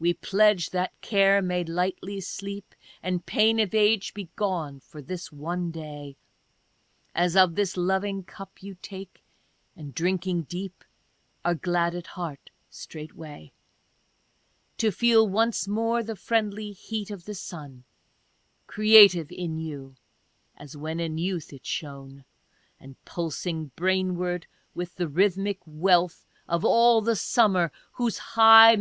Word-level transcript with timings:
we 0.00 0.12
pledge, 0.12 0.70
that 0.70 0.92
care 1.00 1.40
may 1.40 1.62
lightly 1.62 2.20
sleepy 2.20 2.76
And 3.00 3.24
pain 3.24 3.60
of 3.60 3.72
age 3.72 4.12
be 4.12 4.28
gone 4.34 4.80
for 4.80 5.00
this 5.00 5.30
one 5.30 5.70
day, 5.70 6.16
As 7.14 7.36
of 7.36 7.54
this 7.54 7.76
loving 7.76 8.24
cup 8.24 8.60
you 8.60 8.74
take, 8.82 9.22
and, 9.76 9.94
drinking 9.94 10.48
deep, 10.50 10.82
Are 11.44 11.54
glad 11.54 11.94
at 11.94 12.08
heart 12.08 12.50
straightway 12.68 13.52
To 14.78 14.90
feel 14.90 15.28
once 15.28 15.68
more 15.68 16.02
the 16.02 16.16
friendly 16.16 16.72
heat 16.72 17.12
of 17.12 17.24
the 17.24 17.34
sun 17.36 17.84
Creative 18.66 19.30
in 19.30 19.58
you, 19.58 19.94
(as 20.56 20.76
when 20.76 20.98
in 20.98 21.18
youth 21.18 21.52
it 21.52 21.64
shone,') 21.64 22.24
And 22.80 22.96
pulsing 23.04 23.70
brainward 23.76 24.48
with 24.74 24.96
the 24.96 25.06
rhythmic 25.06 25.60
wealth 25.64 26.26
Of 26.48 26.64
all 26.64 27.00
the 27.00 27.14
summer 27.14 27.70
whose 27.92 28.18
high 28.18 28.74
mi? 28.74 28.76